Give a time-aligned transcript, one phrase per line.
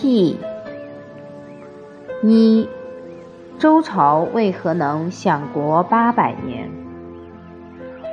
[0.00, 0.38] 替
[2.22, 2.68] 一，
[3.58, 6.70] 周朝为何能享国八百年？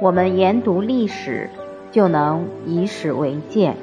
[0.01, 1.47] 我们研读历史，
[1.91, 3.77] 就能以史为鉴。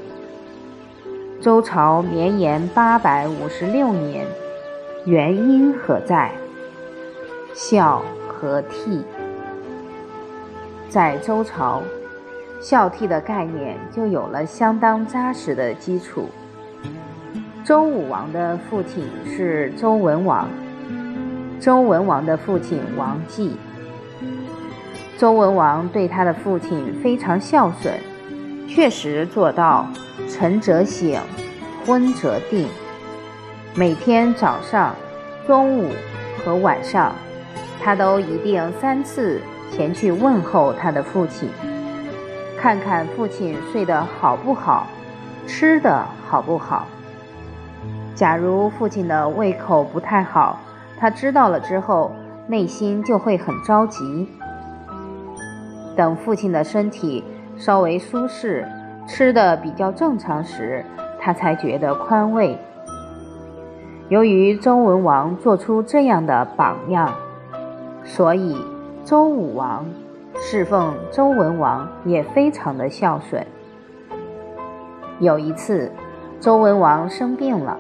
[1.40, 4.26] 周朝绵延八百五十六年，
[5.07, 6.32] 原因何在？
[7.54, 9.04] 孝和悌，
[10.89, 11.80] 在周朝，
[12.61, 16.29] 孝悌的概念就有了相当扎实的基础。
[17.64, 20.48] 周武王的父亲是周文王，
[21.61, 23.57] 周文王的父亲王继。
[25.16, 27.94] 周文王对他的父亲非常孝顺，
[28.66, 29.86] 确实做到
[30.29, 31.21] 晨则省，
[31.86, 32.66] 昏则定。
[33.77, 34.92] 每天早上、
[35.47, 35.92] 中午
[36.44, 37.14] 和晚上，
[37.80, 41.48] 他都一定三次前去问候他的父亲，
[42.58, 44.88] 看看父亲睡得好不好，
[45.46, 46.88] 吃的好不好。
[48.14, 50.58] 假如父亲的胃口不太好，
[50.98, 52.12] 他知道了之后，
[52.46, 54.28] 内心就会很着急。
[55.96, 57.24] 等父亲的身体
[57.56, 58.66] 稍微舒适，
[59.06, 60.84] 吃的比较正常时，
[61.18, 62.58] 他才觉得宽慰。
[64.08, 67.10] 由于周文王做出这样的榜样，
[68.05, 68.56] 所以
[69.05, 69.86] 周武王
[70.38, 73.46] 侍奉周文王也非常的孝顺。
[75.18, 75.90] 有一次，
[76.40, 77.78] 周文王生病了。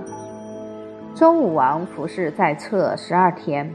[1.14, 3.70] 周武王服侍在侧十二天，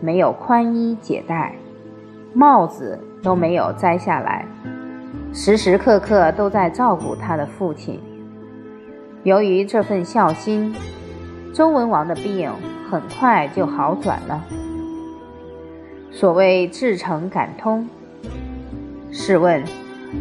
[0.00, 1.54] 没有宽衣解带，
[2.32, 4.46] 帽子都没有摘下来，
[5.30, 8.00] 时时刻刻都在照顾他的父亲。
[9.24, 10.74] 由于这份孝心，
[11.52, 12.50] 周文王的病
[12.90, 14.42] 很快就好转了。
[16.10, 17.86] 所谓至诚感通。
[19.12, 19.62] 试问，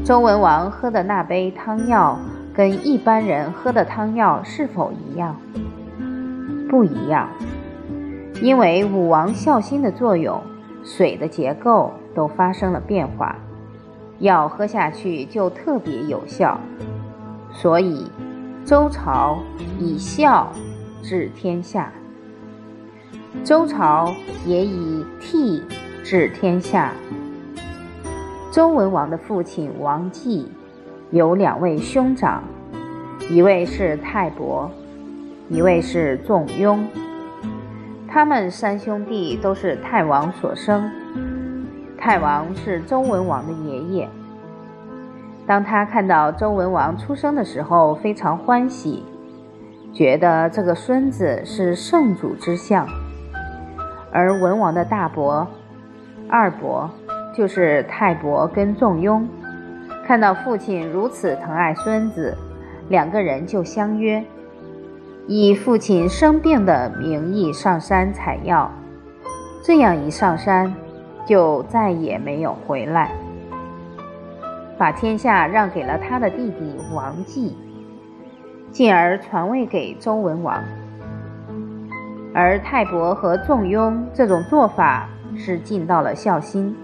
[0.03, 2.19] 周文王喝的那杯汤药，
[2.53, 5.39] 跟一般人喝的汤药是否一样？
[6.69, 7.27] 不一样，
[8.43, 10.39] 因为武王孝心的作用，
[10.83, 13.35] 水的结构都发生了变化，
[14.19, 16.59] 药喝下去就特别有效。
[17.51, 18.05] 所以，
[18.63, 19.39] 周朝
[19.79, 20.47] 以孝
[21.01, 21.91] 治天下，
[23.43, 24.13] 周朝
[24.45, 25.63] 也以悌
[26.03, 26.91] 治天下。
[28.51, 30.47] 周文王的父亲王继
[31.09, 32.43] 有两位兄长，
[33.29, 34.69] 一位是泰伯。
[35.49, 36.87] 一位是仲雍，
[38.07, 40.91] 他们三兄弟都是太王所生。
[41.97, 44.07] 太王是周文王的爷爷。
[45.47, 49.03] 当他看到周文王出生的时候，非常欢喜，
[49.91, 52.87] 觉得这个孙子是圣主之相。
[54.11, 55.47] 而文王的大伯、
[56.29, 56.87] 二伯，
[57.35, 59.27] 就是泰伯跟仲雍，
[60.05, 62.37] 看到父亲如此疼爱孙子，
[62.87, 64.23] 两个人就相约。
[65.31, 68.71] 以父亲生病的名义上山采药，
[69.63, 70.73] 这样一上山，
[71.23, 73.11] 就再也没有回来，
[74.75, 77.55] 把天下让给了他的弟弟王继，
[78.71, 80.63] 进而传位给周文王。
[82.33, 85.07] 而泰伯和仲雍这种做法
[85.37, 86.75] 是尽到了孝心，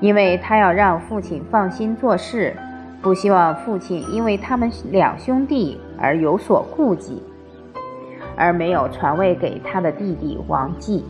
[0.00, 2.56] 因为他要让父亲放心做事，
[3.02, 7.22] 不希望父亲因为他们两兄弟而有所顾忌。
[8.36, 11.04] 而没有传位给他的弟弟王继，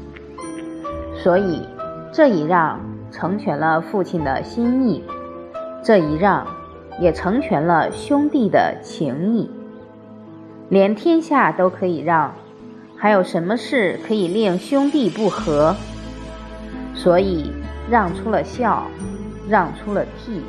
[1.14, 1.66] 所以
[2.12, 5.04] 这一让成全了父亲的心意，
[5.82, 6.46] 这一让
[7.00, 9.50] 也成全了兄弟的情谊。
[10.68, 12.32] 连天下都可以让，
[12.96, 15.74] 还有什么事可以令兄弟不和？
[16.94, 17.50] 所以
[17.90, 18.86] 让出了孝，
[19.48, 20.40] 让出了悌，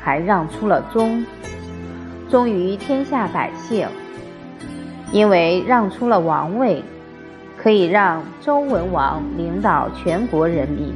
[0.00, 1.24] 还让出了忠，
[2.30, 3.86] 忠于天下百姓。
[5.12, 6.82] 因为让出了王位，
[7.58, 10.94] 可以让周文王领导全国人民，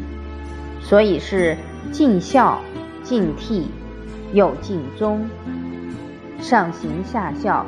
[0.80, 1.54] 所以是
[1.92, 2.58] 尽孝、
[3.02, 3.64] 尽悌，
[4.32, 5.28] 又尽忠，
[6.40, 7.66] 上行下效。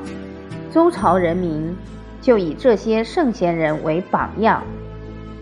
[0.72, 1.76] 周朝人民
[2.22, 4.62] 就以这些圣贤人为榜样，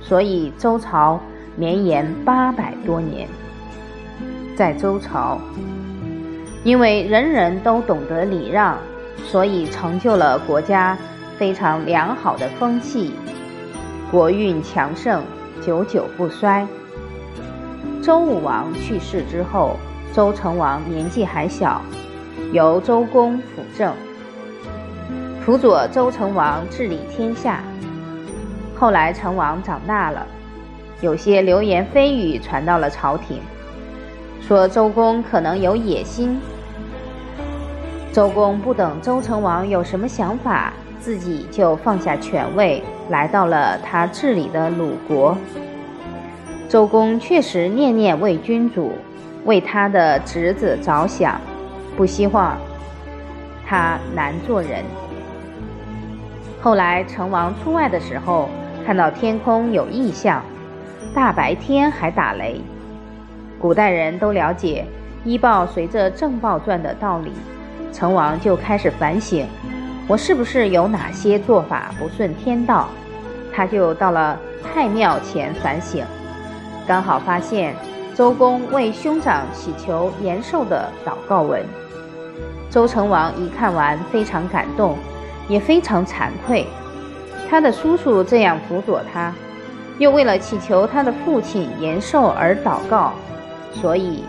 [0.00, 1.20] 所以周朝
[1.54, 3.28] 绵延八百多年。
[4.56, 5.38] 在周朝，
[6.64, 8.76] 因为人人都懂得礼让。
[9.24, 10.96] 所以成就了国家
[11.36, 13.12] 非常良好的风气，
[14.10, 15.22] 国运强盛，
[15.60, 16.66] 久久不衰。
[18.02, 19.76] 周武王去世之后，
[20.12, 21.82] 周成王年纪还小，
[22.52, 23.92] 由周公辅政，
[25.44, 27.62] 辅佐周成王治理天下。
[28.78, 30.26] 后来成王长大了，
[31.00, 33.40] 有些流言蜚语传到了朝廷，
[34.40, 36.40] 说周公可能有野心。
[38.16, 45.36] 周公不等周成王有什么想法，自己就放下权位，来到了他治理的鲁国。
[46.66, 48.92] 周公确实念念为君主，
[49.44, 51.38] 为他的侄子着想，
[51.94, 52.56] 不希望
[53.66, 54.82] 他难做人。
[56.62, 58.48] 后来成王出外的时候，
[58.86, 60.42] 看到天空有异象，
[61.14, 62.62] 大白天还打雷。
[63.60, 64.86] 古代人都了解
[65.22, 67.30] “医报随着正报转”的道理，
[67.92, 69.46] 成王就开始反省：
[70.06, 72.88] 我是不是有哪些做法不顺天道？
[73.54, 76.04] 他就到了太庙前反省，
[76.86, 77.74] 刚好发现
[78.14, 81.64] 周公为兄长祈求延寿的祷告文。
[82.68, 84.96] 周成王一看完，非常感动，
[85.48, 86.66] 也非常惭愧。
[87.48, 89.32] 他的叔叔这样辅佐他，
[89.98, 93.12] 又为了祈求他的父亲延寿而祷告。
[93.72, 94.24] 所以，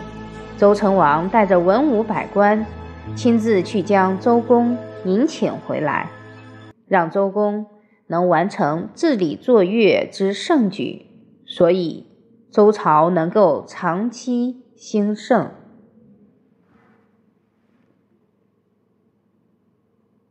[0.56, 2.64] 周成王带着文武百官，
[3.16, 6.08] 亲自去将周公迎请回来，
[6.86, 7.66] 让周公
[8.06, 11.06] 能完成治理作乐之盛举，
[11.44, 12.06] 所以
[12.50, 15.50] 周朝能够长期兴盛。